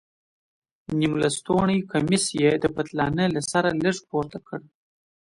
[0.97, 4.59] نيم لستوڼى کميس يې د پتلانه له سره لږ پورته کړ.